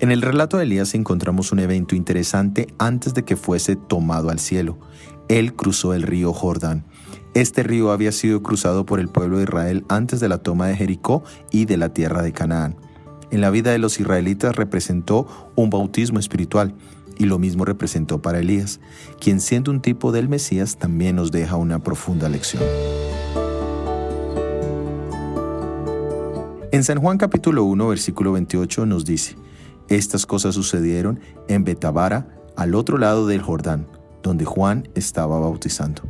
En 0.00 0.10
el 0.10 0.22
relato 0.22 0.56
de 0.56 0.64
Elías 0.64 0.94
encontramos 0.94 1.52
un 1.52 1.58
evento 1.58 1.94
interesante 1.94 2.68
antes 2.78 3.12
de 3.12 3.22
que 3.22 3.36
fuese 3.36 3.76
tomado 3.76 4.30
al 4.30 4.38
cielo. 4.38 4.78
Él 5.28 5.54
cruzó 5.54 5.92
el 5.92 6.02
río 6.02 6.32
Jordán. 6.32 6.84
Este 7.34 7.62
río 7.62 7.92
había 7.92 8.10
sido 8.10 8.42
cruzado 8.42 8.86
por 8.86 8.98
el 8.98 9.08
pueblo 9.08 9.36
de 9.36 9.44
Israel 9.44 9.84
antes 9.88 10.18
de 10.18 10.28
la 10.28 10.38
toma 10.38 10.68
de 10.68 10.76
Jericó 10.76 11.22
y 11.50 11.66
de 11.66 11.76
la 11.76 11.90
tierra 11.90 12.22
de 12.22 12.32
Canaán. 12.32 12.76
En 13.30 13.42
la 13.42 13.50
vida 13.50 13.72
de 13.72 13.78
los 13.78 14.00
israelitas 14.00 14.56
representó 14.56 15.26
un 15.54 15.70
bautismo 15.70 16.18
espiritual 16.18 16.74
y 17.18 17.26
lo 17.26 17.38
mismo 17.38 17.66
representó 17.66 18.22
para 18.22 18.40
Elías, 18.40 18.80
quien 19.20 19.40
siendo 19.40 19.70
un 19.70 19.82
tipo 19.82 20.12
del 20.12 20.30
Mesías 20.30 20.78
también 20.78 21.16
nos 21.16 21.30
deja 21.30 21.56
una 21.56 21.80
profunda 21.80 22.28
lección. 22.30 22.62
En 26.72 26.84
San 26.84 27.00
Juan 27.00 27.18
capítulo 27.18 27.64
1 27.64 27.88
versículo 27.88 28.30
28 28.30 28.86
nos 28.86 29.04
dice, 29.04 29.34
estas 29.88 30.24
cosas 30.24 30.54
sucedieron 30.54 31.18
en 31.48 31.64
Betabara, 31.64 32.28
al 32.56 32.76
otro 32.76 32.96
lado 32.96 33.26
del 33.26 33.42
Jordán, 33.42 33.88
donde 34.22 34.44
Juan 34.44 34.88
estaba 34.94 35.40
bautizando. 35.40 36.02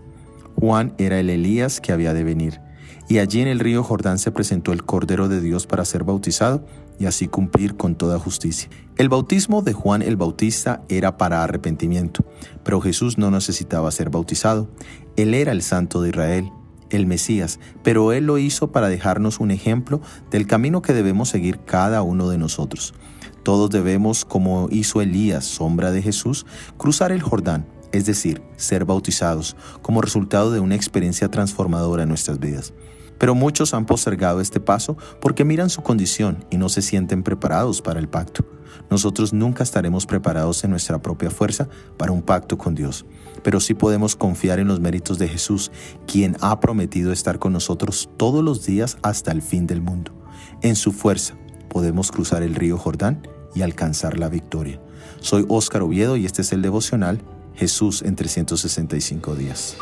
Juan 0.56 0.92
era 0.98 1.18
el 1.18 1.30
Elías 1.30 1.80
que 1.80 1.92
había 1.92 2.12
de 2.12 2.24
venir, 2.24 2.60
y 3.08 3.20
allí 3.20 3.40
en 3.40 3.48
el 3.48 3.58
río 3.58 3.82
Jordán 3.82 4.18
se 4.18 4.32
presentó 4.32 4.72
el 4.72 4.84
Cordero 4.84 5.30
de 5.30 5.40
Dios 5.40 5.66
para 5.66 5.86
ser 5.86 6.04
bautizado 6.04 6.66
y 6.98 7.06
así 7.06 7.26
cumplir 7.26 7.78
con 7.78 7.94
toda 7.94 8.18
justicia. 8.18 8.68
El 8.98 9.08
bautismo 9.08 9.62
de 9.62 9.72
Juan 9.72 10.02
el 10.02 10.16
Bautista 10.16 10.82
era 10.90 11.16
para 11.16 11.42
arrepentimiento, 11.42 12.22
pero 12.64 12.82
Jesús 12.82 13.16
no 13.16 13.30
necesitaba 13.30 13.90
ser 13.92 14.10
bautizado. 14.10 14.68
Él 15.16 15.32
era 15.32 15.52
el 15.52 15.62
Santo 15.62 16.02
de 16.02 16.10
Israel, 16.10 16.52
el 16.90 17.06
Mesías, 17.06 17.58
pero 17.82 18.12
Él 18.12 18.26
lo 18.26 18.38
hizo 18.38 18.72
para 18.72 18.88
dejarnos 18.88 19.40
un 19.40 19.50
ejemplo 19.50 20.00
del 20.30 20.46
camino 20.46 20.82
que 20.82 20.92
debemos 20.92 21.28
seguir 21.28 21.60
cada 21.60 22.02
uno 22.02 22.28
de 22.28 22.38
nosotros. 22.38 22.94
Todos 23.42 23.70
debemos, 23.70 24.24
como 24.24 24.68
hizo 24.70 25.00
Elías, 25.00 25.44
sombra 25.44 25.92
de 25.92 26.02
Jesús, 26.02 26.46
cruzar 26.76 27.10
el 27.12 27.22
Jordán, 27.22 27.66
es 27.92 28.04
decir, 28.06 28.42
ser 28.56 28.84
bautizados, 28.84 29.56
como 29.82 30.02
resultado 30.02 30.52
de 30.52 30.60
una 30.60 30.74
experiencia 30.74 31.30
transformadora 31.30 32.02
en 32.02 32.10
nuestras 32.10 32.38
vidas. 32.38 32.74
Pero 33.20 33.34
muchos 33.34 33.74
han 33.74 33.84
postergado 33.84 34.40
este 34.40 34.60
paso 34.60 34.96
porque 35.20 35.44
miran 35.44 35.68
su 35.68 35.82
condición 35.82 36.42
y 36.50 36.56
no 36.56 36.70
se 36.70 36.80
sienten 36.80 37.22
preparados 37.22 37.82
para 37.82 38.00
el 38.00 38.08
pacto. 38.08 38.46
Nosotros 38.88 39.34
nunca 39.34 39.62
estaremos 39.62 40.06
preparados 40.06 40.64
en 40.64 40.70
nuestra 40.70 41.02
propia 41.02 41.30
fuerza 41.30 41.68
para 41.98 42.12
un 42.12 42.22
pacto 42.22 42.56
con 42.56 42.74
Dios, 42.74 43.04
pero 43.42 43.60
sí 43.60 43.74
podemos 43.74 44.16
confiar 44.16 44.58
en 44.58 44.68
los 44.68 44.80
méritos 44.80 45.18
de 45.18 45.28
Jesús, 45.28 45.70
quien 46.06 46.36
ha 46.40 46.58
prometido 46.60 47.12
estar 47.12 47.38
con 47.38 47.52
nosotros 47.52 48.08
todos 48.16 48.42
los 48.42 48.64
días 48.64 48.96
hasta 49.02 49.32
el 49.32 49.42
fin 49.42 49.66
del 49.66 49.82
mundo. 49.82 50.12
En 50.62 50.74
su 50.74 50.90
fuerza, 50.90 51.34
podemos 51.68 52.10
cruzar 52.10 52.42
el 52.42 52.54
río 52.54 52.78
Jordán 52.78 53.28
y 53.54 53.60
alcanzar 53.60 54.18
la 54.18 54.30
victoria. 54.30 54.80
Soy 55.20 55.44
Óscar 55.48 55.82
Oviedo 55.82 56.16
y 56.16 56.24
este 56.24 56.40
es 56.40 56.52
el 56.52 56.62
devocional 56.62 57.20
Jesús 57.54 58.00
en 58.00 58.16
365 58.16 59.34
días. 59.34 59.76